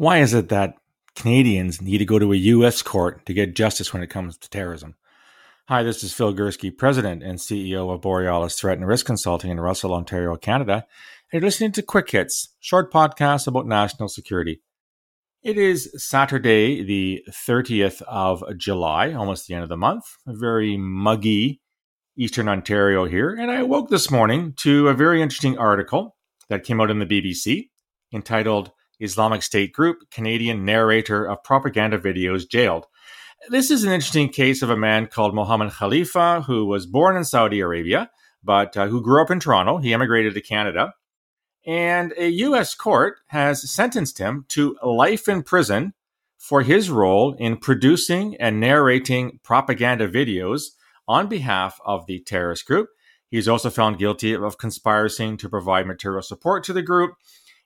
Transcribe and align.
Why 0.00 0.20
is 0.20 0.32
it 0.32 0.48
that 0.48 0.76
Canadians 1.14 1.82
need 1.82 1.98
to 1.98 2.06
go 2.06 2.18
to 2.18 2.32
a 2.32 2.36
U.S. 2.36 2.80
court 2.80 3.26
to 3.26 3.34
get 3.34 3.54
justice 3.54 3.92
when 3.92 4.02
it 4.02 4.08
comes 4.08 4.38
to 4.38 4.48
terrorism? 4.48 4.94
Hi, 5.68 5.82
this 5.82 6.02
is 6.02 6.14
Phil 6.14 6.32
Gurski, 6.32 6.74
President 6.74 7.22
and 7.22 7.38
CEO 7.38 7.92
of 7.92 8.00
Borealis 8.00 8.58
Threat 8.58 8.78
and 8.78 8.86
Risk 8.86 9.04
Consulting 9.04 9.50
in 9.50 9.60
Russell, 9.60 9.92
Ontario, 9.92 10.36
Canada. 10.36 10.86
And 11.30 11.42
you're 11.42 11.48
listening 11.48 11.72
to 11.72 11.82
Quick 11.82 12.10
Hits, 12.12 12.54
short 12.60 12.90
podcasts 12.90 13.46
about 13.46 13.66
national 13.66 14.08
security. 14.08 14.62
It 15.42 15.58
is 15.58 15.92
Saturday, 15.98 16.82
the 16.82 17.22
30th 17.30 18.00
of 18.08 18.42
July, 18.56 19.12
almost 19.12 19.48
the 19.48 19.54
end 19.54 19.64
of 19.64 19.68
the 19.68 19.76
month. 19.76 20.04
A 20.26 20.32
very 20.34 20.78
muggy 20.78 21.60
Eastern 22.16 22.48
Ontario 22.48 23.04
here. 23.04 23.36
And 23.38 23.50
I 23.50 23.64
woke 23.64 23.90
this 23.90 24.10
morning 24.10 24.54
to 24.60 24.88
a 24.88 24.94
very 24.94 25.20
interesting 25.20 25.58
article 25.58 26.16
that 26.48 26.64
came 26.64 26.80
out 26.80 26.90
in 26.90 27.00
the 27.00 27.04
BBC 27.04 27.68
entitled 28.14 28.72
Islamic 29.00 29.42
State 29.42 29.72
Group, 29.72 30.10
Canadian 30.10 30.64
narrator 30.64 31.24
of 31.24 31.42
propaganda 31.42 31.98
videos 31.98 32.48
jailed. 32.48 32.86
This 33.48 33.70
is 33.70 33.84
an 33.84 33.92
interesting 33.92 34.28
case 34.28 34.62
of 34.62 34.70
a 34.70 34.76
man 34.76 35.06
called 35.06 35.34
Mohammed 35.34 35.72
Khalifa, 35.72 36.42
who 36.42 36.66
was 36.66 36.86
born 36.86 37.16
in 37.16 37.24
Saudi 37.24 37.60
Arabia, 37.60 38.10
but 38.44 38.76
uh, 38.76 38.86
who 38.86 39.02
grew 39.02 39.22
up 39.22 39.30
in 39.30 39.40
Toronto. 39.40 39.78
He 39.78 39.94
emigrated 39.94 40.34
to 40.34 40.40
Canada. 40.40 40.92
And 41.66 42.12
a 42.16 42.28
U.S. 42.28 42.74
court 42.74 43.18
has 43.28 43.70
sentenced 43.70 44.18
him 44.18 44.44
to 44.48 44.76
life 44.82 45.28
in 45.28 45.42
prison 45.42 45.94
for 46.38 46.62
his 46.62 46.90
role 46.90 47.34
in 47.38 47.56
producing 47.58 48.36
and 48.36 48.60
narrating 48.60 49.40
propaganda 49.42 50.08
videos 50.08 50.70
on 51.06 51.26
behalf 51.26 51.78
of 51.84 52.06
the 52.06 52.20
terrorist 52.20 52.66
group. 52.66 52.88
He's 53.30 53.48
also 53.48 53.70
found 53.70 53.98
guilty 53.98 54.34
of 54.34 54.58
conspiring 54.58 55.36
to 55.36 55.48
provide 55.48 55.86
material 55.86 56.22
support 56.22 56.64
to 56.64 56.72
the 56.72 56.82
group 56.82 57.12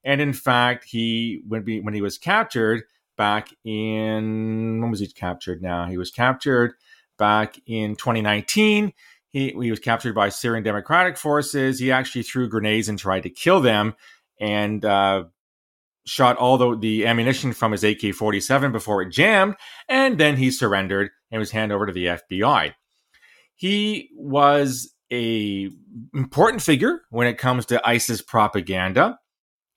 and 0.05 0.21
in 0.21 0.33
fact, 0.33 0.85
he 0.85 1.43
when 1.47 1.67
he, 1.67 1.81
when 1.81 1.95
he 1.95 2.03
was 2.03 2.19
captured 2.19 2.85
back 3.17 3.49
in 3.65 4.81
when 4.81 4.91
was 4.91 5.01
he 5.01 5.07
captured? 5.07 5.63
Now 5.63 5.87
he 5.87 5.97
was 5.97 6.11
captured 6.11 6.75
back 7.19 7.59
in 7.67 7.97
2019. 7.97 8.93
He, 9.31 9.49
he 9.49 9.71
was 9.71 9.81
captured 9.81 10.15
by 10.15 10.29
Syrian 10.29 10.63
Democratic 10.63 11.17
Forces. 11.17 11.81
He 11.81 11.91
actually 11.91 12.23
threw 12.23 12.49
grenades 12.49 12.89
and 12.89 12.99
tried 12.99 13.25
to 13.25 13.31
kill 13.31 13.61
them, 13.61 13.95
and 14.39 14.85
uh, 14.85 15.25
shot 16.07 16.37
all 16.37 16.57
the, 16.59 16.77
the 16.77 17.07
ammunition 17.07 17.53
from 17.53 17.73
his 17.73 17.83
AK 17.83 18.15
47 18.15 18.73
before 18.73 19.03
it 19.03 19.11
jammed, 19.11 19.57
and 19.89 20.19
then 20.19 20.37
he 20.37 20.51
surrendered 20.51 21.11
and 21.31 21.41
was 21.41 21.51
handed 21.51 21.75
over 21.75 21.87
to 21.87 21.93
the 21.93 22.07
FBI. 22.07 22.75
He 23.57 24.11
was 24.15 24.93
a 25.13 25.71
important 26.15 26.63
figure 26.63 27.03
when 27.11 27.27
it 27.27 27.39
comes 27.39 27.67
to 27.67 27.89
ISIS 27.89 28.21
propaganda. 28.21 29.19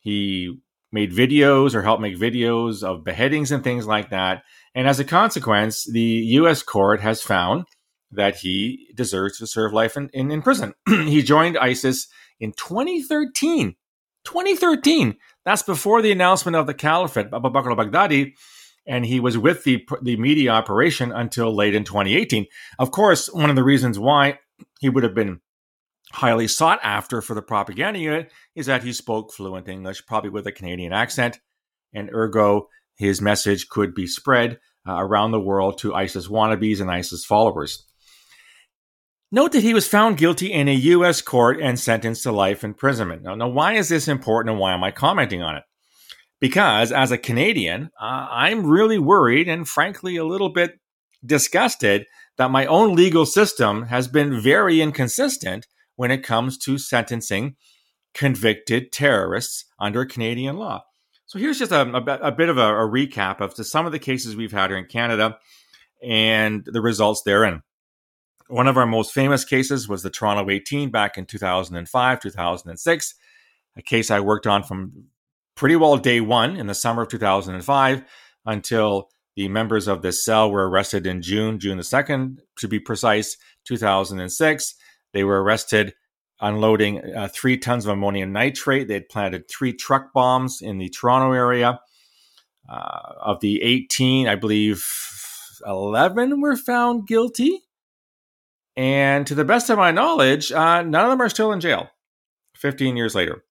He 0.08 0.62
made 0.94 1.12
videos 1.12 1.76
or 1.76 1.82
helped 1.82 2.02
make 2.02 2.18
videos 2.18 2.82
of 2.82 3.04
beheadings 3.04 3.52
and 3.52 3.62
things 3.62 3.86
like 3.86 4.12
that. 4.12 4.44
And 4.74 4.88
as 4.88 5.02
a 5.02 5.04
consequence, 5.04 5.84
the 5.84 6.00
U.S. 6.40 6.64
court 6.64 7.02
has 7.02 7.22
found 7.22 7.66
that 8.12 8.38
he 8.38 8.88
deserves 8.96 9.38
to 9.40 9.48
serve 9.48 9.74
life 9.74 9.98
in, 9.98 10.10
in, 10.14 10.32
in 10.32 10.42
prison. 10.42 10.74
he 10.88 11.22
joined 11.22 11.58
ISIS 11.58 12.08
in 12.40 12.54
2013. 12.54 13.76
2013. 14.24 15.18
That's 15.44 15.64
before 15.64 16.02
the 16.02 16.14
announcement 16.14 16.56
of 16.56 16.68
the 16.68 16.74
caliphate, 16.74 17.28
Abu 17.34 17.50
Bakr 17.50 17.78
al-Baghdadi, 17.78 18.32
and 18.88 19.06
he 19.06 19.20
was 19.20 19.38
with 19.38 19.66
the 19.66 19.86
the 20.02 20.16
media 20.16 20.52
operation 20.52 21.12
until 21.12 21.54
late 21.54 21.76
in 21.76 21.84
2018. 21.84 22.46
Of 22.80 22.92
course, 22.92 23.28
one 23.34 23.50
of 23.50 23.58
the 23.58 23.64
reasons 23.66 24.00
why 24.00 24.40
he 24.80 24.88
would 24.88 25.04
have 25.04 25.14
been 25.14 25.42
highly 26.12 26.48
sought 26.48 26.80
after 26.84 27.22
for 27.22 27.34
the 27.34 27.42
propaganda 27.42 28.00
unit 28.00 28.32
is 28.56 28.66
that 28.68 28.84
he 28.84 28.94
spoke 28.94 29.34
fluent 29.34 29.68
English, 29.68 30.06
probably 30.06 30.30
with 30.30 30.48
a 30.48 30.52
Canadian 30.52 30.94
accent, 30.94 31.40
and 31.94 32.10
ergo 32.14 32.68
his 32.96 33.22
message 33.22 33.70
could 33.70 33.94
be 33.94 34.08
spread 34.08 34.60
uh, 34.88 34.96
around 34.96 35.32
the 35.32 35.40
world 35.40 35.78
to 35.80 35.94
ISIS 35.94 36.28
wannabes 36.28 36.82
and 36.82 36.90
ISIS 36.90 37.24
followers. 37.26 37.86
Note 39.32 39.52
that 39.52 39.64
he 39.64 39.74
was 39.74 39.88
found 39.88 40.18
guilty 40.18 40.52
in 40.52 40.70
a 40.70 40.74
U.S. 40.74 41.22
court 41.22 41.60
and 41.62 41.78
sentenced 41.78 42.24
to 42.24 42.32
life 42.32 42.64
imprisonment. 42.64 43.24
Now, 43.24 43.36
now 43.36 43.50
why 43.50 43.74
is 43.74 43.90
this 43.90 44.08
important 44.08 44.52
and 44.52 44.60
why 44.60 44.74
am 44.74 44.84
I 44.84 44.92
commenting 44.92 45.42
on 45.42 45.58
it? 45.58 45.64
Because 46.40 46.92
as 46.92 47.12
a 47.12 47.18
Canadian, 47.18 47.90
uh, 48.00 48.28
I'm 48.32 48.66
really 48.66 48.98
worried 48.98 49.48
and 49.50 49.68
frankly 49.68 50.16
a 50.16 50.26
little 50.26 50.50
bit 50.50 50.80
disgusted 51.26 52.06
that 52.38 52.52
my 52.52 52.66
own 52.68 52.96
legal 52.96 53.26
system 53.26 53.84
has 53.88 54.08
been 54.08 54.40
very 54.40 54.82
inconsistent 54.82 55.68
when 55.98 56.12
it 56.12 56.24
comes 56.24 56.58
to 56.60 56.78
sentencing 56.78 57.58
convicted 58.14 58.92
terrorists 58.94 59.66
under 59.78 60.06
Canadian 60.06 60.56
law. 60.56 60.86
So 61.26 61.38
here's 61.38 61.60
just 61.60 61.74
a, 61.74 61.82
a, 61.82 62.28
a 62.28 62.32
bit 62.32 62.48
of 62.48 62.58
a, 62.58 62.86
a, 62.86 62.90
recap 62.90 63.42
of 63.42 63.54
some 63.54 63.86
of 63.86 63.92
the 63.92 64.00
cases 64.00 64.36
we've 64.36 64.54
had 64.54 64.70
here 64.70 64.78
in 64.78 64.86
Canada 64.86 65.38
and 66.02 66.64
the 66.66 66.82
results 66.82 67.22
therein. 67.24 67.64
One 68.48 68.68
of 68.68 68.78
our 68.78 68.86
most 68.86 69.14
famous 69.14 69.44
cases 69.44 69.90
was 69.90 70.04
the 70.04 70.10
Toronto 70.10 70.50
18 70.50 70.90
back 70.90 71.18
in 71.18 71.26
2005, 71.26 72.22
2006, 72.22 73.16
a 73.76 73.82
case 73.82 74.10
I 74.10 74.22
worked 74.22 74.48
on 74.48 74.64
from 74.64 75.08
pretty 75.56 75.76
well 75.76 75.98
day 75.98 76.22
one 76.22 76.56
in 76.56 76.68
the 76.68 76.76
summer 76.76 77.02
of 77.02 77.10
2005 77.10 78.04
until 78.46 79.10
the 79.36 79.50
members 79.50 79.88
of 79.88 80.02
this 80.02 80.24
cell 80.24 80.50
were 80.50 80.70
arrested 80.70 81.06
in 81.06 81.22
June, 81.22 81.60
June 81.60 81.78
the 81.78 81.84
2nd, 81.84 82.38
to 82.58 82.68
be 82.68 82.80
precise, 82.80 83.38
2006. 83.66 84.76
They 85.14 85.24
were 85.24 85.42
arrested 85.44 85.94
unloading 86.40 87.04
uh, 87.16 87.28
three 87.34 87.58
tons 87.58 87.86
of 87.86 87.92
ammonium 87.92 88.32
nitrate. 88.32 88.88
They 88.88 88.96
had 88.96 89.10
planted 89.10 89.50
three 89.50 89.74
truck 89.74 90.14
bombs 90.14 90.62
in 90.62 90.78
the 90.78 90.90
Toronto 90.90 91.34
area. 91.34 91.80
Uh, 92.70 93.14
of 93.22 93.40
the 93.40 93.62
18, 93.62 94.28
I 94.28 94.36
believe 94.36 94.86
11 95.66 96.42
were 96.42 96.58
found 96.58 97.08
guilty. 97.08 97.64
And 98.76 99.26
to 99.26 99.36
the 99.36 99.46
best 99.46 99.70
of 99.70 99.78
my 99.78 99.92
knowledge, 99.92 100.52
uh, 100.52 100.84
none 100.84 101.06
of 101.06 101.10
them 101.10 101.22
are 101.22 101.30
still 101.30 101.54
in 101.54 101.62
jail 101.62 101.90
15 102.58 102.98
years 102.98 103.16
later. 103.16 103.44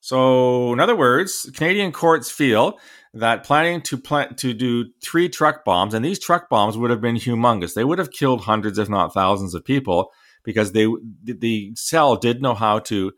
So, 0.00 0.72
in 0.72 0.80
other 0.80 0.96
words, 0.96 1.50
Canadian 1.54 1.92
courts 1.92 2.30
feel 2.30 2.78
that 3.12 3.44
planning 3.44 3.82
to 3.82 3.98
plant 3.98 4.38
to 4.38 4.54
do 4.54 4.86
three 5.02 5.28
truck 5.28 5.64
bombs, 5.64 5.92
and 5.92 6.04
these 6.04 6.18
truck 6.18 6.48
bombs 6.48 6.78
would 6.78 6.90
have 6.90 7.02
been 7.02 7.16
humongous. 7.16 7.74
They 7.74 7.84
would 7.84 7.98
have 7.98 8.12
killed 8.12 8.42
hundreds, 8.42 8.78
if 8.78 8.88
not 8.88 9.12
thousands, 9.12 9.54
of 9.54 9.64
people 9.64 10.10
because 10.44 10.72
they 10.72 10.86
the 11.24 11.72
cell 11.74 12.16
did 12.16 12.42
know 12.42 12.54
how 12.54 12.78
to 12.80 13.12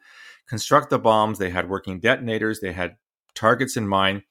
construct 0.49 0.91
the 0.91 0.99
bombs. 0.99 1.38
They 1.38 1.50
had 1.50 1.69
working 1.69 2.00
detonators. 2.00 2.60
They 2.60 2.72
had 2.72 2.97
targets 3.34 3.77
in 3.77 3.87
mind. 3.87 4.22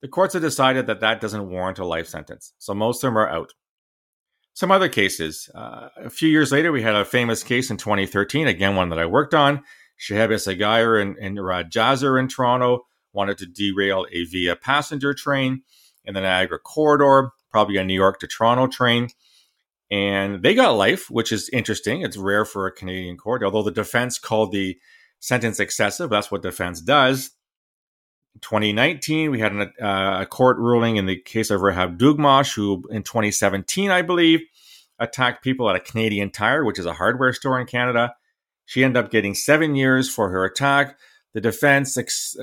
The 0.00 0.08
courts 0.08 0.34
have 0.34 0.42
decided 0.42 0.86
that 0.86 1.00
that 1.00 1.20
doesn't 1.20 1.48
warrant 1.48 1.78
a 1.78 1.84
life 1.84 2.06
sentence, 2.06 2.52
so 2.58 2.74
most 2.74 3.02
of 3.02 3.08
them 3.08 3.18
are 3.18 3.28
out. 3.28 3.52
Some 4.54 4.70
other 4.70 4.88
cases. 4.88 5.48
Uh, 5.54 5.88
a 5.96 6.10
few 6.10 6.28
years 6.28 6.50
later, 6.50 6.72
we 6.72 6.82
had 6.82 6.96
a 6.96 7.04
famous 7.04 7.42
case 7.42 7.70
in 7.70 7.76
2013, 7.76 8.48
again 8.48 8.76
one 8.76 8.88
that 8.88 8.98
I 8.98 9.06
worked 9.06 9.34
on. 9.34 9.62
Chiheb 10.00 10.30
Esseghaier 10.30 11.00
and, 11.00 11.16
and 11.16 11.38
Jaser 11.38 12.18
in 12.18 12.28
Toronto 12.28 12.86
wanted 13.12 13.38
to 13.38 13.46
derail 13.46 14.06
a 14.12 14.24
via 14.24 14.54
passenger 14.56 15.14
train 15.14 15.62
in 16.04 16.14
the 16.14 16.20
Niagara 16.20 16.58
corridor, 16.58 17.30
probably 17.50 17.76
a 17.76 17.84
New 17.84 17.94
York 17.94 18.20
to 18.20 18.26
Toronto 18.26 18.66
train 18.66 19.08
and 19.90 20.42
they 20.42 20.54
got 20.54 20.70
life, 20.72 21.10
which 21.10 21.32
is 21.32 21.48
interesting. 21.50 22.02
It's 22.02 22.16
rare 22.16 22.44
for 22.44 22.66
a 22.66 22.72
Canadian 22.72 23.16
court, 23.16 23.42
although 23.42 23.62
the 23.62 23.70
defense 23.70 24.18
called 24.18 24.52
the 24.52 24.78
sentence 25.20 25.60
excessive. 25.60 26.10
That's 26.10 26.30
what 26.30 26.42
defense 26.42 26.80
does. 26.80 27.30
2019, 28.42 29.30
we 29.30 29.40
had 29.40 29.52
an, 29.52 29.72
uh, 29.80 30.18
a 30.20 30.26
court 30.26 30.58
ruling 30.58 30.96
in 30.96 31.06
the 31.06 31.16
case 31.16 31.50
of 31.50 31.62
Rehab 31.62 31.98
Dughmosh, 31.98 32.54
who 32.54 32.84
in 32.90 33.02
2017, 33.02 33.90
I 33.90 34.02
believe, 34.02 34.40
attacked 34.98 35.42
people 35.42 35.68
at 35.70 35.76
a 35.76 35.80
Canadian 35.80 36.30
Tire, 36.30 36.64
which 36.64 36.78
is 36.78 36.86
a 36.86 36.92
hardware 36.92 37.32
store 37.32 37.58
in 37.58 37.66
Canada. 37.66 38.14
She 38.66 38.84
ended 38.84 39.02
up 39.02 39.10
getting 39.10 39.34
seven 39.34 39.74
years 39.74 40.10
for 40.10 40.28
her 40.28 40.44
attack. 40.44 40.98
The 41.32 41.40
defense 41.40 41.96
ex- 41.96 42.36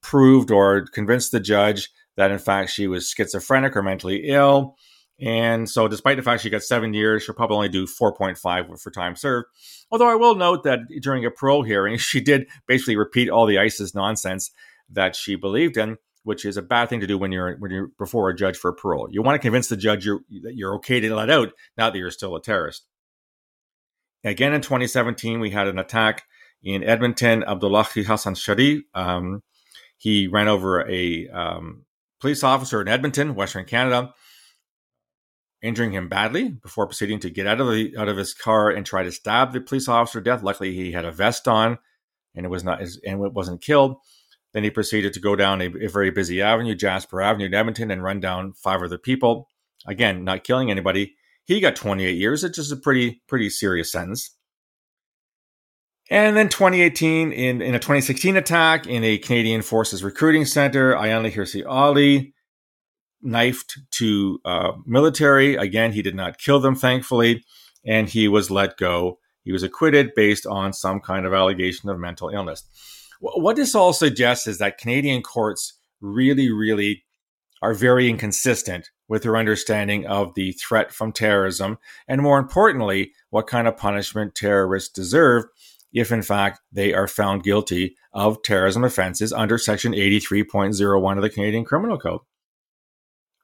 proved 0.00 0.50
or 0.50 0.86
convinced 0.86 1.32
the 1.32 1.40
judge 1.40 1.90
that, 2.16 2.30
in 2.30 2.38
fact, 2.38 2.70
she 2.70 2.86
was 2.86 3.10
schizophrenic 3.10 3.76
or 3.76 3.82
mentally 3.82 4.28
ill 4.28 4.76
and 5.20 5.70
so, 5.70 5.86
despite 5.86 6.16
the 6.16 6.22
fact 6.22 6.42
she 6.42 6.50
got 6.50 6.62
seven 6.62 6.92
years, 6.92 7.22
she'll 7.22 7.34
probably 7.34 7.56
only 7.56 7.68
do 7.68 7.86
4.5 7.86 8.80
for 8.80 8.90
time 8.90 9.14
served. 9.14 9.46
Although 9.90 10.08
I 10.08 10.16
will 10.16 10.34
note 10.34 10.64
that 10.64 10.80
during 11.00 11.24
a 11.24 11.30
parole 11.30 11.62
hearing, 11.62 11.96
she 11.98 12.20
did 12.20 12.48
basically 12.66 12.96
repeat 12.96 13.30
all 13.30 13.46
the 13.46 13.58
ISIS 13.58 13.94
nonsense 13.94 14.50
that 14.90 15.14
she 15.14 15.36
believed 15.36 15.76
in, 15.76 15.98
which 16.24 16.44
is 16.44 16.56
a 16.56 16.62
bad 16.62 16.88
thing 16.88 17.00
to 17.00 17.06
do 17.06 17.16
when 17.16 17.30
you're 17.30 17.56
when 17.58 17.70
you're 17.70 17.90
before 17.98 18.28
a 18.28 18.34
judge 18.34 18.56
for 18.56 18.72
parole. 18.72 19.08
You 19.10 19.22
want 19.22 19.36
to 19.36 19.46
convince 19.46 19.68
the 19.68 19.76
judge 19.76 20.04
you're 20.04 20.20
that 20.42 20.56
you're 20.56 20.74
okay 20.76 20.98
to 20.98 21.14
let 21.14 21.30
out, 21.30 21.52
now 21.78 21.90
that 21.90 21.98
you're 21.98 22.10
still 22.10 22.34
a 22.34 22.42
terrorist. 22.42 22.84
Again, 24.24 24.54
in 24.54 24.62
2017, 24.62 25.38
we 25.38 25.50
had 25.50 25.68
an 25.68 25.78
attack 25.78 26.24
in 26.62 26.82
Edmonton. 26.82 27.44
Abdullahi 27.44 28.02
Hassan 28.02 28.34
Shari, 28.34 28.84
um, 28.94 29.42
he 29.98 30.26
ran 30.26 30.48
over 30.48 30.88
a 30.90 31.28
um, 31.28 31.84
police 32.20 32.42
officer 32.42 32.80
in 32.80 32.88
Edmonton, 32.88 33.34
Western 33.34 33.66
Canada 33.66 34.14
injuring 35.64 35.92
him 35.92 36.08
badly 36.08 36.50
before 36.50 36.86
proceeding 36.86 37.18
to 37.20 37.30
get 37.30 37.46
out 37.46 37.60
of 37.60 37.68
the 37.68 37.96
out 37.96 38.08
of 38.08 38.18
his 38.18 38.34
car 38.34 38.70
and 38.70 38.84
try 38.84 39.02
to 39.02 39.10
stab 39.10 39.52
the 39.52 39.60
police 39.60 39.88
officer 39.88 40.20
to 40.20 40.24
death. 40.24 40.42
Luckily, 40.42 40.74
he 40.74 40.92
had 40.92 41.06
a 41.06 41.10
vest 41.10 41.48
on, 41.48 41.78
and 42.34 42.44
it 42.44 42.50
was 42.50 42.62
not 42.62 42.80
and 42.80 43.24
it 43.24 43.32
wasn't 43.32 43.62
killed. 43.62 43.96
Then 44.52 44.62
he 44.62 44.70
proceeded 44.70 45.14
to 45.14 45.20
go 45.20 45.34
down 45.34 45.62
a, 45.62 45.66
a 45.66 45.88
very 45.88 46.10
busy 46.10 46.42
avenue, 46.42 46.74
Jasper 46.74 47.22
Avenue 47.22 47.46
in 47.46 47.54
Edmonton, 47.54 47.90
and 47.90 48.04
run 48.04 48.20
down 48.20 48.52
five 48.52 48.82
other 48.82 48.98
people. 48.98 49.48
Again, 49.86 50.22
not 50.22 50.44
killing 50.44 50.70
anybody. 50.70 51.14
He 51.44 51.60
got 51.60 51.76
28 51.76 52.16
years. 52.16 52.44
It's 52.44 52.56
just 52.56 52.72
a 52.72 52.76
pretty, 52.76 53.22
pretty 53.26 53.50
serious 53.50 53.90
sentence. 53.90 54.36
And 56.10 56.36
then 56.36 56.48
2018, 56.48 57.32
in, 57.32 57.62
in 57.62 57.74
a 57.74 57.78
2016 57.78 58.36
attack 58.36 58.86
in 58.86 59.02
a 59.02 59.18
Canadian 59.18 59.62
Forces 59.62 60.04
recruiting 60.04 60.44
center, 60.44 60.94
Ayanle 60.94 61.32
Hassan 61.32 61.66
Ali 61.66 62.34
knifed 63.24 63.78
to 63.92 64.40
uh, 64.44 64.72
military. 64.86 65.56
Again, 65.56 65.92
he 65.92 66.02
did 66.02 66.14
not 66.14 66.38
kill 66.38 66.60
them, 66.60 66.74
thankfully, 66.74 67.44
and 67.84 68.08
he 68.08 68.28
was 68.28 68.50
let 68.50 68.76
go. 68.76 69.18
He 69.42 69.52
was 69.52 69.62
acquitted 69.62 70.14
based 70.14 70.46
on 70.46 70.72
some 70.72 71.00
kind 71.00 71.26
of 71.26 71.34
allegation 71.34 71.88
of 71.88 71.98
mental 71.98 72.28
illness. 72.28 72.64
What 73.20 73.56
this 73.56 73.74
all 73.74 73.92
suggests 73.92 74.46
is 74.46 74.58
that 74.58 74.78
Canadian 74.78 75.22
courts 75.22 75.78
really, 76.00 76.50
really 76.52 77.04
are 77.62 77.74
very 77.74 78.10
inconsistent 78.10 78.90
with 79.08 79.22
their 79.22 79.36
understanding 79.36 80.06
of 80.06 80.34
the 80.34 80.52
threat 80.52 80.92
from 80.92 81.12
terrorism, 81.12 81.78
and 82.08 82.22
more 82.22 82.38
importantly, 82.38 83.12
what 83.30 83.46
kind 83.46 83.66
of 83.68 83.76
punishment 83.76 84.34
terrorists 84.34 84.90
deserve 84.90 85.44
if 85.94 86.10
in 86.10 86.22
fact 86.22 86.60
they 86.72 86.92
are 86.92 87.06
found 87.06 87.44
guilty 87.44 87.96
of 88.12 88.42
terrorism 88.42 88.84
offenses 88.84 89.32
under 89.32 89.56
Section 89.56 89.92
83.01 89.92 91.16
of 91.16 91.22
the 91.22 91.30
Canadian 91.30 91.64
Criminal 91.64 91.98
Code. 91.98 92.20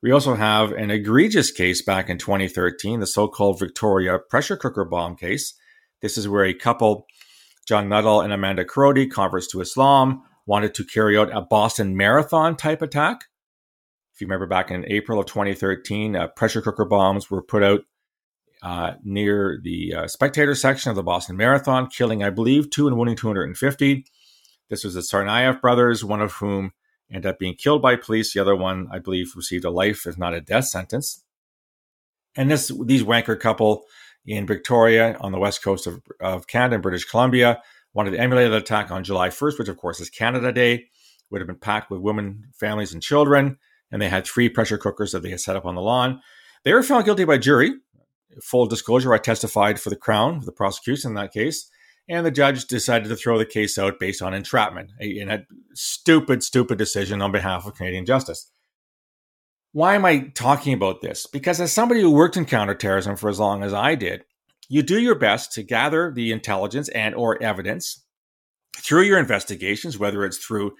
We 0.02 0.12
also 0.12 0.34
have 0.34 0.72
an 0.72 0.90
egregious 0.90 1.50
case 1.50 1.82
back 1.82 2.08
in 2.08 2.16
2013, 2.16 3.00
the 3.00 3.06
so 3.06 3.28
called 3.28 3.58
Victoria 3.58 4.18
pressure 4.18 4.56
cooker 4.56 4.84
bomb 4.84 5.14
case. 5.14 5.52
This 6.00 6.16
is 6.16 6.26
where 6.26 6.44
a 6.44 6.54
couple, 6.54 7.06
John 7.68 7.90
Nuttall 7.90 8.22
and 8.22 8.32
Amanda 8.32 8.64
Korody, 8.64 9.10
converts 9.10 9.46
to 9.48 9.60
Islam, 9.60 10.22
wanted 10.46 10.74
to 10.74 10.84
carry 10.84 11.18
out 11.18 11.36
a 11.36 11.42
Boston 11.42 11.96
Marathon 11.96 12.56
type 12.56 12.80
attack. 12.80 13.24
If 14.14 14.22
you 14.22 14.26
remember 14.26 14.46
back 14.46 14.70
in 14.70 14.90
April 14.90 15.20
of 15.20 15.26
2013, 15.26 16.16
uh, 16.16 16.28
pressure 16.28 16.62
cooker 16.62 16.86
bombs 16.86 17.30
were 17.30 17.42
put 17.42 17.62
out 17.62 17.80
uh, 18.62 18.92
near 19.02 19.58
the 19.62 19.94
uh, 19.94 20.06
spectator 20.06 20.54
section 20.54 20.88
of 20.90 20.96
the 20.96 21.02
Boston 21.02 21.36
Marathon, 21.36 21.88
killing, 21.88 22.22
I 22.22 22.30
believe, 22.30 22.70
two 22.70 22.86
and 22.86 22.96
wounding 22.96 23.16
250. 23.16 24.06
This 24.70 24.82
was 24.82 24.94
the 24.94 25.00
Tsarnaev 25.00 25.60
brothers, 25.60 26.04
one 26.04 26.22
of 26.22 26.32
whom 26.32 26.72
ended 27.12 27.30
up 27.30 27.38
being 27.38 27.54
killed 27.54 27.82
by 27.82 27.96
police. 27.96 28.32
The 28.32 28.40
other 28.40 28.56
one, 28.56 28.88
I 28.92 28.98
believe, 28.98 29.32
received 29.36 29.64
a 29.64 29.70
life, 29.70 30.06
if 30.06 30.18
not 30.18 30.34
a 30.34 30.40
death 30.40 30.66
sentence. 30.66 31.24
And 32.36 32.50
this 32.50 32.70
these 32.84 33.02
wanker 33.02 33.38
couple 33.38 33.84
in 34.24 34.46
Victoria 34.46 35.16
on 35.20 35.32
the 35.32 35.38
west 35.38 35.62
coast 35.62 35.86
of, 35.86 36.00
of 36.20 36.46
Canada 36.46 36.74
and 36.74 36.82
British 36.82 37.04
Columbia 37.04 37.60
wanted 37.92 38.12
to 38.12 38.20
emulate 38.20 38.50
the 38.50 38.58
attack 38.58 38.90
on 38.90 39.02
July 39.02 39.28
1st, 39.28 39.58
which 39.58 39.68
of 39.68 39.76
course 39.76 39.98
is 40.00 40.10
Canada 40.10 40.52
Day. 40.52 40.86
Would 41.30 41.40
have 41.40 41.48
been 41.48 41.58
packed 41.58 41.90
with 41.90 42.00
women, 42.00 42.48
families, 42.54 42.92
and 42.92 43.02
children. 43.02 43.58
And 43.90 44.00
they 44.00 44.08
had 44.08 44.24
three 44.24 44.48
pressure 44.48 44.78
cookers 44.78 45.12
that 45.12 45.22
they 45.22 45.30
had 45.30 45.40
set 45.40 45.56
up 45.56 45.66
on 45.66 45.74
the 45.74 45.80
lawn. 45.80 46.20
They 46.64 46.72
were 46.72 46.82
found 46.82 47.04
guilty 47.04 47.24
by 47.24 47.38
jury 47.38 47.72
full 48.42 48.66
disclosure, 48.66 49.12
I 49.12 49.18
testified 49.18 49.80
for 49.80 49.90
the 49.90 49.96
Crown, 49.96 50.40
the 50.44 50.52
prosecution 50.52 51.10
in 51.10 51.14
that 51.14 51.32
case, 51.32 51.70
and 52.10 52.26
the 52.26 52.30
judge 52.30 52.66
decided 52.66 53.08
to 53.08 53.16
throw 53.16 53.38
the 53.38 53.46
case 53.46 53.78
out 53.78 54.00
based 54.00 54.20
on 54.20 54.34
entrapment, 54.34 54.90
a, 55.00 55.20
a 55.20 55.46
stupid, 55.74 56.42
stupid 56.42 56.76
decision 56.76 57.22
on 57.22 57.30
behalf 57.30 57.64
of 57.64 57.76
Canadian 57.76 58.04
justice. 58.04 58.50
Why 59.72 59.94
am 59.94 60.04
I 60.04 60.30
talking 60.34 60.74
about 60.74 61.02
this? 61.02 61.28
Because 61.28 61.60
as 61.60 61.72
somebody 61.72 62.00
who 62.00 62.10
worked 62.10 62.36
in 62.36 62.46
counterterrorism 62.46 63.16
for 63.16 63.30
as 63.30 63.38
long 63.38 63.62
as 63.62 63.72
I 63.72 63.94
did, 63.94 64.24
you 64.68 64.82
do 64.82 65.00
your 65.00 65.14
best 65.14 65.52
to 65.52 65.62
gather 65.62 66.12
the 66.12 66.32
intelligence 66.32 66.88
and 66.88 67.14
or 67.14 67.40
evidence 67.40 68.04
through 68.76 69.02
your 69.02 69.20
investigations, 69.20 69.96
whether 69.96 70.24
it's 70.24 70.38
through 70.38 70.72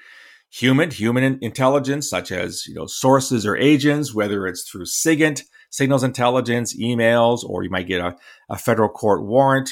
human 0.50 0.90
human 0.90 1.38
intelligence, 1.40 2.10
such 2.10 2.32
as 2.32 2.66
you 2.66 2.74
know 2.74 2.86
sources 2.86 3.46
or 3.46 3.56
agents, 3.56 4.12
whether 4.12 4.48
it's 4.48 4.68
through 4.68 4.86
SIGINT, 4.86 5.42
signals 5.70 6.02
intelligence, 6.02 6.76
emails, 6.76 7.44
or 7.44 7.62
you 7.62 7.70
might 7.70 7.86
get 7.86 8.00
a, 8.00 8.16
a 8.48 8.58
federal 8.58 8.88
court 8.88 9.24
warrant, 9.24 9.70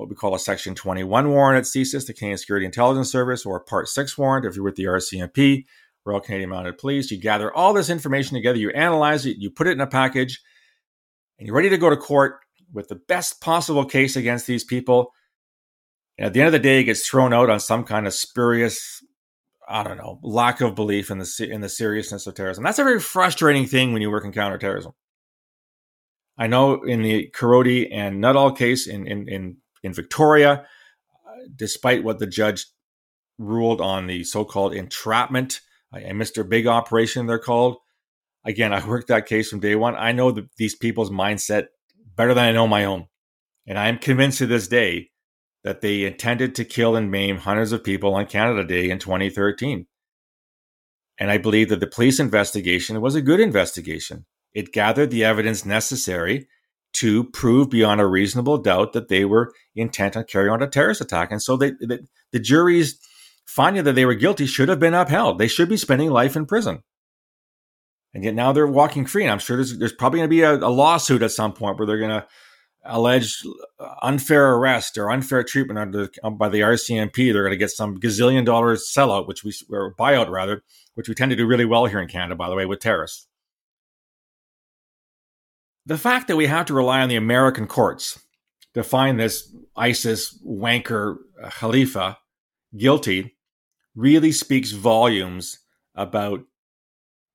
what 0.00 0.08
we 0.08 0.16
call 0.16 0.34
a 0.34 0.38
Section 0.38 0.74
21 0.74 1.28
warrant 1.28 1.58
at 1.58 1.64
CSIS, 1.64 2.06
the 2.06 2.14
Canadian 2.14 2.38
Security 2.38 2.64
Intelligence 2.64 3.12
Service, 3.12 3.44
or 3.44 3.60
Part 3.60 3.86
6 3.86 4.16
warrant 4.16 4.46
if 4.46 4.56
you're 4.56 4.64
with 4.64 4.76
the 4.76 4.84
RCMP, 4.84 5.66
Royal 6.06 6.20
Canadian 6.20 6.48
Mounted 6.48 6.78
Police. 6.78 7.10
You 7.10 7.20
gather 7.20 7.54
all 7.54 7.74
this 7.74 7.90
information 7.90 8.34
together, 8.34 8.58
you 8.58 8.70
analyze 8.70 9.26
it, 9.26 9.36
you 9.38 9.50
put 9.50 9.66
it 9.66 9.72
in 9.72 9.80
a 9.82 9.86
package, 9.86 10.40
and 11.38 11.46
you're 11.46 11.54
ready 11.54 11.68
to 11.68 11.76
go 11.76 11.90
to 11.90 11.98
court 11.98 12.36
with 12.72 12.88
the 12.88 12.94
best 12.94 13.42
possible 13.42 13.84
case 13.84 14.16
against 14.16 14.46
these 14.46 14.64
people. 14.64 15.12
And 16.16 16.26
at 16.26 16.32
the 16.32 16.40
end 16.40 16.46
of 16.46 16.52
the 16.52 16.58
day, 16.60 16.80
it 16.80 16.84
gets 16.84 17.06
thrown 17.06 17.34
out 17.34 17.50
on 17.50 17.60
some 17.60 17.84
kind 17.84 18.06
of 18.06 18.14
spurious, 18.14 19.04
I 19.68 19.82
don't 19.82 19.98
know, 19.98 20.18
lack 20.22 20.62
of 20.62 20.74
belief 20.74 21.10
in 21.10 21.18
the 21.18 21.48
in 21.50 21.60
the 21.60 21.68
seriousness 21.68 22.26
of 22.26 22.34
terrorism. 22.34 22.64
That's 22.64 22.78
a 22.78 22.84
very 22.84 23.00
frustrating 23.00 23.66
thing 23.66 23.92
when 23.92 24.00
you 24.00 24.10
work 24.10 24.24
in 24.24 24.32
counterterrorism. 24.32 24.92
I 26.40 26.46
know 26.46 26.82
in 26.84 27.02
the 27.02 27.30
Korody 27.36 27.88
and 27.92 28.18
Nuttall 28.18 28.52
case 28.52 28.86
in, 28.86 29.06
in, 29.06 29.28
in, 29.28 29.58
in 29.82 29.92
Victoria, 29.92 30.66
uh, 31.26 31.30
despite 31.54 32.04
what 32.04 32.18
the 32.18 32.26
judge 32.26 32.66
ruled 33.38 33.80
on 33.80 34.06
the 34.06 34.24
so 34.24 34.44
called 34.44 34.74
entrapment, 34.74 35.60
a 35.92 36.12
Mr. 36.12 36.48
Big 36.48 36.66
operation, 36.66 37.26
they're 37.26 37.38
called. 37.38 37.78
Again, 38.44 38.72
I 38.72 38.86
worked 38.86 39.08
that 39.08 39.26
case 39.26 39.50
from 39.50 39.60
day 39.60 39.74
one. 39.74 39.96
I 39.96 40.12
know 40.12 40.30
the, 40.30 40.48
these 40.56 40.74
people's 40.74 41.10
mindset 41.10 41.66
better 42.16 42.34
than 42.34 42.44
I 42.44 42.52
know 42.52 42.66
my 42.66 42.84
own. 42.84 43.06
And 43.66 43.78
I 43.78 43.88
am 43.88 43.98
convinced 43.98 44.38
to 44.38 44.46
this 44.46 44.68
day 44.68 45.10
that 45.62 45.80
they 45.80 46.04
intended 46.04 46.54
to 46.54 46.64
kill 46.64 46.96
and 46.96 47.10
maim 47.10 47.38
hundreds 47.38 47.72
of 47.72 47.84
people 47.84 48.14
on 48.14 48.26
Canada 48.26 48.64
Day 48.64 48.90
in 48.90 48.98
2013. 48.98 49.86
And 51.18 51.30
I 51.30 51.36
believe 51.36 51.68
that 51.68 51.80
the 51.80 51.86
police 51.86 52.18
investigation 52.18 53.00
was 53.00 53.14
a 53.14 53.20
good 53.20 53.40
investigation. 53.40 54.24
It 54.54 54.72
gathered 54.72 55.10
the 55.10 55.24
evidence 55.24 55.66
necessary 55.66 56.48
to 56.92 57.24
prove 57.24 57.70
beyond 57.70 58.00
a 58.00 58.06
reasonable 58.06 58.58
doubt 58.58 58.92
that 58.92 59.08
they 59.08 59.24
were 59.24 59.52
intent 59.74 60.16
on 60.16 60.24
carrying 60.24 60.52
out 60.52 60.62
a 60.62 60.66
terrorist 60.66 61.00
attack. 61.00 61.30
And 61.30 61.42
so 61.42 61.56
they, 61.56 61.70
the, 61.70 62.06
the 62.32 62.40
jury's 62.40 62.98
finding 63.46 63.84
that 63.84 63.94
they 63.94 64.06
were 64.06 64.14
guilty 64.14 64.46
should 64.46 64.68
have 64.68 64.80
been 64.80 64.94
upheld. 64.94 65.38
They 65.38 65.48
should 65.48 65.68
be 65.68 65.76
spending 65.76 66.10
life 66.10 66.36
in 66.36 66.46
prison. 66.46 66.82
And 68.12 68.24
yet 68.24 68.34
now 68.34 68.52
they're 68.52 68.66
walking 68.66 69.06
free. 69.06 69.22
And 69.22 69.32
I'm 69.32 69.38
sure 69.38 69.56
there's, 69.56 69.78
there's 69.78 69.92
probably 69.92 70.18
going 70.18 70.28
to 70.28 70.36
be 70.36 70.42
a, 70.42 70.54
a 70.54 70.70
lawsuit 70.70 71.22
at 71.22 71.30
some 71.30 71.52
point 71.52 71.78
where 71.78 71.86
they're 71.86 71.98
going 71.98 72.10
to 72.10 72.26
allege 72.84 73.42
unfair 74.02 74.54
arrest 74.54 74.96
or 74.98 75.10
unfair 75.10 75.44
treatment 75.44 75.78
under 75.78 76.08
um, 76.24 76.36
by 76.36 76.48
the 76.48 76.60
RCMP. 76.60 77.32
They're 77.32 77.42
going 77.42 77.52
to 77.52 77.56
get 77.56 77.70
some 77.70 78.00
gazillion 78.00 78.44
dollars 78.44 78.90
sellout, 78.94 79.28
which 79.28 79.44
we 79.44 79.52
or 79.70 79.94
buyout 79.94 80.28
rather, 80.30 80.62
which 80.94 81.08
we 81.08 81.14
tend 81.14 81.30
to 81.30 81.36
do 81.36 81.46
really 81.46 81.64
well 81.64 81.86
here 81.86 82.00
in 82.00 82.08
Canada, 82.08 82.34
by 82.34 82.48
the 82.48 82.56
way, 82.56 82.66
with 82.66 82.80
terrorists. 82.80 83.28
The 85.86 85.98
fact 85.98 86.28
that 86.28 86.36
we 86.36 86.46
have 86.46 86.66
to 86.66 86.74
rely 86.74 87.00
on 87.00 87.08
the 87.08 87.16
American 87.16 87.66
courts 87.66 88.20
to 88.74 88.82
find 88.82 89.18
this 89.18 89.54
ISIS 89.76 90.38
wanker 90.46 91.16
uh, 91.42 91.50
Khalifa 91.50 92.18
guilty 92.76 93.36
really 93.94 94.32
speaks 94.32 94.70
volumes 94.70 95.58
about 95.94 96.40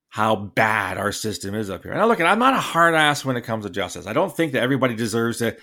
how 0.09 0.35
bad 0.35 0.97
our 0.97 1.11
system 1.11 1.53
is 1.53 1.69
up 1.69 1.83
here. 1.83 1.91
And 1.91 2.07
look, 2.07 2.21
I'm 2.21 2.39
not 2.39 2.53
a 2.53 2.59
hard 2.59 2.95
ass 2.95 3.25
when 3.25 3.35
it 3.35 3.41
comes 3.41 3.65
to 3.65 3.69
justice. 3.69 4.07
I 4.07 4.13
don't 4.13 4.35
think 4.35 4.53
that 4.53 4.63
everybody 4.63 4.95
deserves 4.95 5.39
to 5.39 5.57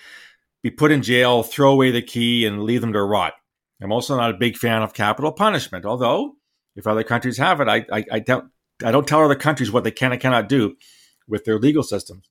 be 0.61 0.69
put 0.69 0.91
in 0.91 1.01
jail, 1.01 1.41
throw 1.41 1.71
away 1.71 1.89
the 1.89 2.03
key, 2.03 2.45
and 2.45 2.63
leave 2.63 2.81
them 2.81 2.93
to 2.93 3.01
rot. 3.03 3.33
I'm 3.81 3.91
also 3.91 4.15
not 4.15 4.29
a 4.29 4.37
big 4.37 4.55
fan 4.55 4.81
of 4.81 4.93
capital 4.93 5.31
punishment, 5.31 5.85
although 5.85 6.35
if 6.75 6.87
other 6.87 7.03
countries 7.03 7.37
have 7.37 7.59
it, 7.61 7.67
I, 7.67 7.85
I, 7.91 8.05
I 8.11 8.19
don't 8.19 8.51
I 8.83 8.91
don't 8.91 9.07
tell 9.07 9.23
other 9.23 9.35
countries 9.35 9.71
what 9.71 9.83
they 9.83 9.91
can 9.91 10.11
and 10.11 10.21
cannot 10.21 10.49
do 10.49 10.75
with 11.27 11.45
their 11.45 11.59
legal 11.59 11.83
systems. 11.83 12.29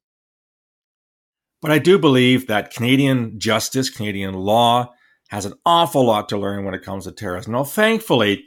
But 1.63 1.71
I 1.71 1.79
do 1.79 1.99
believe 1.99 2.49
that 2.49 2.75
Canadian 2.75 3.39
justice, 3.39 3.89
Canadian 3.89 4.35
law, 4.35 4.93
has 5.29 5.47
an 5.47 5.55
awful 5.65 6.05
lot 6.05 6.29
to 6.29 6.37
learn 6.37 6.65
when 6.65 6.75
it 6.75 6.83
comes 6.83 7.05
to 7.05 7.13
terrorism. 7.13 7.53
Now, 7.53 7.65
thankfully, 7.65 8.45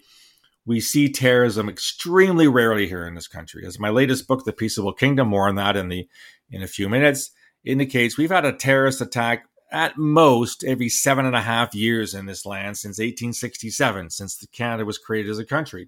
we 0.65 0.81
see 0.81 1.11
terrorism 1.11 1.69
extremely 1.69 2.47
rarely 2.47 2.87
here 2.87 3.07
in 3.07 3.15
this 3.15 3.27
country. 3.27 3.65
As 3.65 3.79
my 3.79 3.89
latest 3.89 4.27
book, 4.27 4.43
The 4.43 4.51
Peaceable 4.51 4.93
Kingdom, 4.93 5.29
more 5.29 5.47
on 5.47 5.55
that 5.55 5.77
in 5.77 5.89
the 5.89 6.07
in 6.51 6.61
a 6.61 6.67
few 6.67 6.89
minutes, 6.89 7.31
indicates 7.63 8.17
we've 8.17 8.29
had 8.29 8.45
a 8.45 8.53
terrorist 8.53 9.01
attack 9.01 9.45
at 9.71 9.97
most 9.97 10.63
every 10.63 10.89
seven 10.89 11.25
and 11.25 11.35
a 11.35 11.41
half 11.41 11.73
years 11.73 12.13
in 12.13 12.25
this 12.25 12.45
land 12.45 12.77
since 12.77 12.99
1867, 12.99 14.09
since 14.09 14.45
Canada 14.51 14.85
was 14.85 14.97
created 14.97 15.31
as 15.31 15.39
a 15.39 15.45
country. 15.45 15.87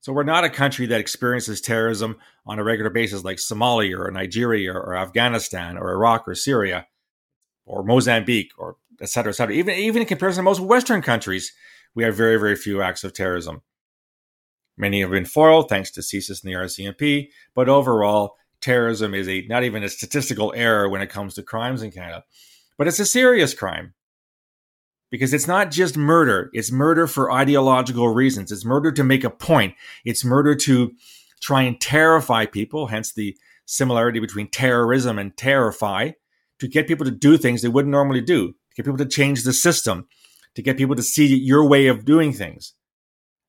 So 0.00 0.12
we're 0.12 0.22
not 0.22 0.44
a 0.44 0.50
country 0.50 0.86
that 0.86 1.00
experiences 1.00 1.60
terrorism 1.60 2.18
on 2.46 2.58
a 2.58 2.64
regular 2.64 2.90
basis 2.90 3.24
like 3.24 3.38
Somalia 3.38 3.98
or 3.98 4.10
Nigeria 4.10 4.72
or, 4.72 4.96
Afghanistan 4.96 5.76
or 5.76 5.92
Iraq 5.92 6.28
or 6.28 6.34
Syria 6.34 6.86
or 7.66 7.82
Mozambique 7.82 8.52
or 8.56 8.76
et 9.00 9.08
cetera, 9.08 9.30
et 9.30 9.34
cetera. 9.34 9.54
Even, 9.54 9.74
even 9.74 10.02
in 10.02 10.08
comparison 10.08 10.44
to 10.44 10.44
most 10.44 10.60
Western 10.60 11.02
countries, 11.02 11.52
we 11.94 12.04
have 12.04 12.16
very, 12.16 12.38
very 12.38 12.56
few 12.56 12.80
acts 12.80 13.04
of 13.04 13.12
terrorism. 13.12 13.62
Many 14.76 15.00
have 15.00 15.10
been 15.10 15.24
foiled 15.24 15.68
thanks 15.68 15.90
to 15.92 16.00
CSIS 16.00 16.44
and 16.44 16.52
the 16.52 16.56
RCMP, 16.56 17.30
but 17.54 17.68
overall, 17.68 18.36
terrorism 18.60 19.14
is 19.14 19.28
a 19.28 19.44
not 19.48 19.64
even 19.64 19.82
a 19.82 19.88
statistical 19.88 20.52
error 20.56 20.88
when 20.88 21.02
it 21.02 21.10
comes 21.10 21.34
to 21.34 21.42
crimes 21.42 21.82
in 21.82 21.90
Canada. 21.90 22.24
But 22.76 22.86
it's 22.86 23.00
a 23.00 23.06
serious 23.06 23.54
crime. 23.54 23.94
Because 25.10 25.32
it's 25.32 25.46
not 25.46 25.70
just 25.70 25.96
murder. 25.96 26.50
It's 26.52 26.70
murder 26.70 27.06
for 27.06 27.32
ideological 27.32 28.08
reasons. 28.14 28.52
It's 28.52 28.64
murder 28.64 28.92
to 28.92 29.04
make 29.04 29.24
a 29.24 29.30
point. 29.30 29.74
It's 30.04 30.24
murder 30.24 30.54
to 30.54 30.92
try 31.40 31.62
and 31.62 31.80
terrify 31.80 32.46
people, 32.46 32.88
hence 32.88 33.12
the 33.12 33.36
similarity 33.64 34.20
between 34.20 34.48
terrorism 34.48 35.18
and 35.18 35.36
terrify, 35.36 36.12
to 36.58 36.68
get 36.68 36.88
people 36.88 37.04
to 37.04 37.12
do 37.12 37.36
things 37.36 37.62
they 37.62 37.68
wouldn't 37.68 37.92
normally 37.92 38.20
do, 38.20 38.48
to 38.48 38.76
get 38.76 38.84
people 38.84 38.98
to 38.98 39.06
change 39.06 39.44
the 39.44 39.52
system, 39.52 40.08
to 40.54 40.62
get 40.62 40.76
people 40.76 40.96
to 40.96 41.02
see 41.02 41.36
your 41.36 41.66
way 41.66 41.86
of 41.86 42.04
doing 42.04 42.32
things. 42.32 42.74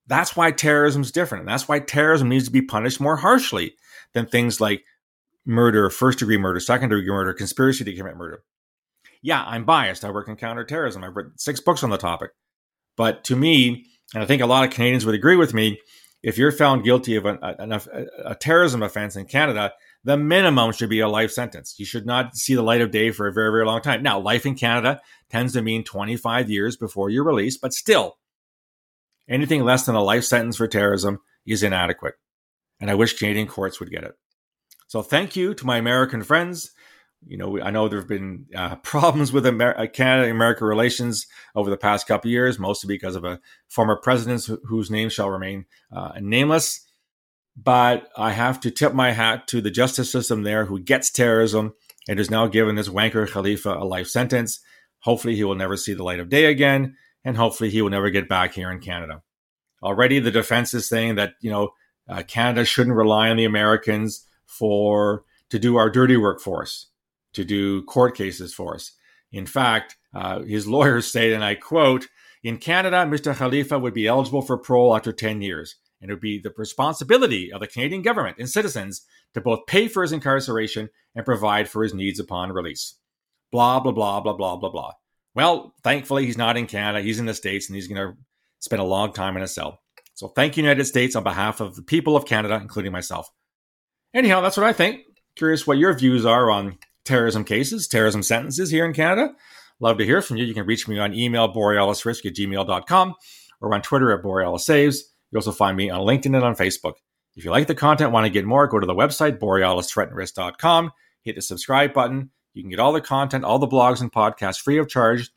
That's 0.08 0.36
why 0.36 0.52
terrorism 0.52 1.02
is 1.02 1.12
different. 1.12 1.44
And 1.44 1.50
that's 1.50 1.68
why 1.68 1.80
terrorism 1.80 2.30
needs 2.30 2.46
to 2.46 2.52
be 2.52 2.62
punished 2.62 3.00
more 3.00 3.18
harshly 3.18 3.76
than 4.14 4.26
things 4.26 4.60
like 4.60 4.84
murder, 5.46 5.90
first 5.90 6.20
degree 6.20 6.38
murder, 6.38 6.60
second 6.60 6.90
degree 6.90 7.08
murder, 7.08 7.34
conspiracy 7.34 7.84
to 7.84 7.96
commit 7.96 8.18
murder. 8.18 8.44
Yeah, 9.22 9.44
I'm 9.46 9.66
biased. 9.66 10.06
I 10.06 10.12
work 10.12 10.28
in 10.28 10.36
counterterrorism. 10.36 11.04
I've 11.04 11.16
written 11.16 11.38
six 11.38 11.60
books 11.60 11.84
on 11.84 11.90
the 11.90 11.98
topic. 11.98 12.32
But 12.96 13.24
to 13.26 13.36
me, 13.36 13.86
and 14.14 14.24
I 14.24 14.26
think 14.26 14.42
a 14.42 14.48
lot 14.48 14.64
of 14.64 14.74
Canadians 14.74 15.06
would 15.06 15.16
agree 15.16 15.36
with 15.36 15.54
me, 15.54 15.80
if 16.22 16.38
you're 16.38 16.52
found 16.52 16.84
guilty 16.84 17.16
of 17.16 17.26
an, 17.26 17.40
a, 17.42 17.56
a, 17.70 18.06
a 18.32 18.36
terrorism 18.36 18.84
offense 18.84 19.16
in 19.16 19.26
Canada, 19.26 19.72
the 20.04 20.18
minimum 20.18 20.72
should 20.72 20.90
be 20.90 21.00
a 21.00 21.08
life 21.08 21.32
sentence. 21.32 21.76
You 21.78 21.86
should 21.86 22.06
not 22.06 22.36
see 22.36 22.56
the 22.56 22.62
light 22.62 22.82
of 22.82 22.92
day 22.92 23.12
for 23.12 23.28
a 23.28 23.34
very, 23.34 23.52
very 23.52 23.66
long 23.66 23.82
time. 23.82 24.04
Now, 24.04 24.20
life 24.20 24.46
in 24.46 24.56
Canada 24.56 25.02
tends 25.30 25.54
to 25.54 25.62
mean 25.62 25.84
25 25.84 26.50
years 26.50 26.76
before 26.76 27.10
you're 27.10 27.24
released, 27.24 27.62
but 27.62 27.74
still, 27.74 28.18
anything 29.30 29.64
less 29.64 29.86
than 29.86 29.96
a 29.96 30.04
life 30.04 30.24
sentence 30.24 30.58
for 30.58 30.68
terrorism 30.68 31.20
is 31.46 31.64
inadequate. 31.64 32.16
And 32.82 32.90
I 32.90 32.96
wish 32.96 33.18
Canadian 33.18 33.48
courts 33.48 33.80
would 33.80 33.92
get 33.92 34.04
it. 34.04 34.14
So 34.88 35.02
thank 35.02 35.36
you 35.36 35.54
to 35.54 35.66
my 35.66 35.78
American 35.78 36.24
friends. 36.24 36.72
You 37.26 37.38
know, 37.38 37.62
I 37.62 37.70
know 37.70 37.88
there 37.88 38.00
have 38.00 38.08
been 38.08 38.46
uh, 38.56 38.76
problems 38.84 39.32
with 39.32 39.46
Amer- 39.46 39.78
uh, 39.78 39.88
Canada 39.88 40.32
America 40.32 40.66
relations 40.66 41.28
over 41.56 41.70
the 41.70 41.78
past 41.78 42.08
couple 42.08 42.32
years, 42.32 42.60
mostly 42.60 42.88
because 42.88 43.16
of 43.16 43.24
a 43.24 43.40
former 43.68 43.96
president 43.96 44.48
whose 44.66 44.90
name 44.90 45.10
shall 45.10 45.30
remain 45.30 45.66
uh, 45.92 46.14
nameless. 46.20 46.86
But 47.62 48.10
I 48.16 48.32
have 48.32 48.60
to 48.62 48.72
tip 48.72 48.94
my 48.94 49.12
hat 49.12 49.48
to 49.48 49.60
the 49.60 49.72
justice 49.72 50.12
system 50.12 50.44
there 50.44 50.66
who 50.66 50.80
gets 50.80 51.10
terrorism 51.12 51.74
and 52.08 52.18
has 52.18 52.32
now 52.32 52.48
given 52.48 52.76
this 52.76 52.88
wanker 52.88 53.30
Khalifa 53.30 53.74
a 53.74 53.84
life 53.84 54.08
sentence. 54.08 54.60
Hopefully, 55.00 55.36
he 55.36 55.44
will 55.44 55.56
never 55.56 55.76
see 55.76 55.94
the 55.94 56.04
light 56.04 56.20
of 56.20 56.30
day 56.30 56.46
again, 56.46 56.96
and 57.24 57.36
hopefully, 57.36 57.70
he 57.70 57.82
will 57.82 57.90
never 57.90 58.10
get 58.10 58.30
back 58.30 58.54
here 58.54 58.72
in 58.72 58.80
Canada. 58.80 59.22
Already, 59.84 60.20
the 60.20 60.32
defense 60.32 60.74
is 60.74 60.88
saying 60.88 61.16
that, 61.16 61.34
you 61.42 61.50
know, 61.50 61.70
uh, 62.08 62.24
Canada 62.24 62.66
shouldn't 62.66 62.96
rely 62.96 63.30
on 63.30 63.38
the 63.38 63.46
Americans 63.46 64.26
for 64.46 65.24
to 65.50 65.60
do 65.60 65.78
our 65.78 65.90
dirty 65.90 66.18
work 66.18 66.42
for 66.42 66.64
us, 66.64 66.88
to 67.34 67.46
do 67.46 67.84
court 67.84 68.16
cases 68.16 68.54
for 68.54 68.76
us. 68.76 68.92
In 69.32 69.46
fact, 69.46 69.98
uh, 70.14 70.42
his 70.42 70.68
lawyers 70.68 71.12
say, 71.12 71.34
and 71.34 71.44
I 71.44 71.56
quote, 71.56 72.08
in 72.44 72.58
Canada, 72.58 72.98
Mr. 72.98 73.36
Khalifa 73.36 73.78
would 73.78 73.94
be 73.94 74.08
eligible 74.08 74.42
for 74.42 74.58
parole 74.58 74.96
after 74.96 75.12
10 75.12 75.42
years, 75.42 75.76
and 76.02 76.10
it 76.10 76.14
would 76.14 76.22
be 76.22 76.40
the 76.40 76.54
responsibility 76.56 77.52
of 77.52 77.60
the 77.60 77.68
Canadian 77.68 78.02
government 78.02 78.38
and 78.40 78.50
citizens 78.50 79.02
to 79.34 79.42
both 79.42 79.68
pay 79.68 79.88
for 79.88 80.02
his 80.02 80.14
incarceration 80.14 80.90
and 81.16 81.26
provide 81.26 81.68
for 81.68 81.84
his 81.84 81.94
needs 81.94 82.20
upon 82.20 82.52
release. 82.52 82.96
Blah, 83.52 83.82
blah, 83.82 83.92
blah, 83.92 84.22
blah, 84.22 84.34
blah, 84.34 84.56
blah, 84.56 84.70
blah. 84.70 84.92
Well, 85.36 85.74
thankfully, 85.84 86.26
he's 86.26 86.38
not 86.38 86.58
in 86.58 86.66
Canada. 86.66 87.04
He's 87.04 87.20
in 87.20 87.26
the 87.26 87.34
States, 87.34 87.68
and 87.68 87.76
he's 87.76 87.88
going 87.88 88.02
to 88.02 88.18
spend 88.60 88.82
a 88.82 88.86
long 88.86 89.12
time 89.12 89.36
in 89.36 89.44
a 89.44 89.48
cell. 89.48 89.82
So 90.14 90.28
thank 90.30 90.58
you, 90.58 90.64
United 90.64 90.86
States, 90.86 91.16
on 91.16 91.24
behalf 91.24 91.60
of 91.60 91.76
the 91.76 91.82
people 91.82 92.16
of 92.16 92.26
Canada, 92.26 92.56
including 92.56 92.92
myself. 92.92 93.30
Anyhow, 94.14 94.42
that's 94.42 94.58
what 94.58 94.66
I 94.66 94.74
think. 94.74 95.02
Curious 95.36 95.68
what 95.68 95.78
your 95.78 95.94
views 95.94 96.26
are 96.26 96.50
on 96.50 96.78
terrorism 97.10 97.44
cases, 97.44 97.88
terrorism 97.88 98.24
sentences 98.24 98.70
here 98.70 98.86
in 98.86 98.94
Canada. 98.94 99.34
Love 99.80 99.98
to 99.98 100.06
hear 100.06 100.22
from 100.22 100.38
you. 100.38 100.46
You 100.46 100.54
can 100.54 100.66
reach 100.66 100.88
me 100.88 101.00
on 101.00 101.14
email, 101.14 101.52
borealisrisk 101.52 102.26
at 102.26 102.36
gmail.com, 102.36 103.16
or 103.62 103.74
on 103.74 103.82
Twitter 103.82 104.12
at 104.12 104.24
borealissaves. 104.24 105.00
You 105.32 105.38
also 105.38 105.52
find 105.52 105.76
me 105.76 105.90
on 105.90 106.02
LinkedIn 106.02 106.36
and 106.36 106.44
on 106.44 106.56
Facebook. 106.56 106.94
If 107.36 107.44
you 107.46 107.52
like 107.52 107.68
the 107.68 107.76
content, 107.76 108.12
want 108.12 108.26
to 108.26 108.30
get 108.30 108.46
more, 108.46 108.68
go 108.68 108.80
to 108.80 108.86
the 108.86 108.96
website, 108.96 109.40
borealisthreatandrisk.com, 109.40 110.92
hit 111.24 111.36
the 111.36 111.42
subscribe 111.42 111.94
button. 111.94 112.30
You 112.54 112.62
can 112.64 112.70
get 112.70 112.80
all 112.80 112.94
the 112.94 113.02
content, 113.02 113.44
all 113.44 113.60
the 113.60 113.68
blogs 113.68 114.02
and 114.02 114.12
podcasts 114.12 114.62
free 114.62 114.78
of 114.78 114.88
charge. 114.88 115.30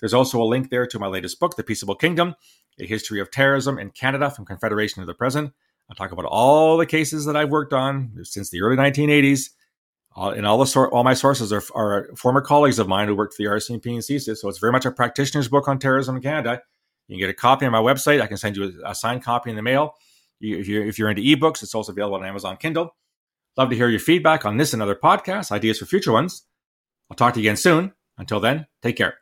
There's 0.00 0.14
also 0.14 0.40
a 0.40 0.44
link 0.44 0.70
there 0.70 0.86
to 0.86 0.98
my 0.98 1.08
latest 1.08 1.38
book, 1.40 1.56
The 1.56 1.64
Peaceable 1.64 1.96
Kingdom, 1.96 2.36
A 2.78 2.86
History 2.86 3.20
of 3.20 3.30
Terrorism 3.30 3.78
in 3.78 3.90
Canada 3.90 4.30
from 4.30 4.46
Confederation 4.46 5.02
to 5.02 5.06
the 5.06 5.14
Present. 5.14 5.52
I'll 5.90 5.96
talk 5.96 6.12
about 6.12 6.26
all 6.26 6.76
the 6.76 6.86
cases 6.86 7.24
that 7.24 7.36
I've 7.36 7.50
worked 7.50 7.72
on 7.72 8.12
since 8.22 8.50
the 8.50 8.62
early 8.62 8.76
1980s. 8.76 9.50
And 10.26 10.46
all 10.46 10.58
the 10.58 10.66
sor- 10.66 10.92
all 10.92 11.04
my 11.04 11.14
sources 11.14 11.52
are, 11.52 11.62
are, 11.74 12.08
former 12.16 12.40
colleagues 12.40 12.78
of 12.78 12.88
mine 12.88 13.08
who 13.08 13.14
worked 13.14 13.34
for 13.34 13.42
the 13.42 13.48
RCMP 13.48 13.86
and 13.86 13.98
CSIS. 13.98 14.38
So 14.38 14.48
it's 14.48 14.58
very 14.58 14.72
much 14.72 14.84
a 14.84 14.90
practitioner's 14.90 15.48
book 15.48 15.68
on 15.68 15.78
terrorism 15.78 16.16
in 16.16 16.22
Canada. 16.22 16.62
You 17.08 17.14
can 17.14 17.20
get 17.20 17.30
a 17.30 17.34
copy 17.34 17.66
on 17.66 17.72
my 17.72 17.80
website. 17.80 18.20
I 18.20 18.26
can 18.26 18.36
send 18.36 18.56
you 18.56 18.80
a, 18.84 18.94
signed 18.94 19.22
copy 19.22 19.50
in 19.50 19.56
the 19.56 19.62
mail. 19.62 19.94
You, 20.40 20.58
if, 20.58 20.68
you're, 20.68 20.86
if 20.86 20.98
you're 20.98 21.08
into 21.08 21.22
ebooks, 21.22 21.62
it's 21.62 21.74
also 21.74 21.92
available 21.92 22.16
on 22.16 22.24
Amazon 22.24 22.56
Kindle. 22.56 22.94
Love 23.56 23.70
to 23.70 23.76
hear 23.76 23.88
your 23.88 24.00
feedback 24.00 24.44
on 24.44 24.56
this 24.56 24.72
and 24.72 24.82
other 24.82 24.94
podcasts, 24.94 25.50
ideas 25.50 25.78
for 25.78 25.86
future 25.86 26.12
ones. 26.12 26.44
I'll 27.10 27.16
talk 27.16 27.34
to 27.34 27.40
you 27.40 27.48
again 27.48 27.56
soon. 27.56 27.92
Until 28.18 28.40
then, 28.40 28.66
take 28.82 28.96
care. 28.96 29.18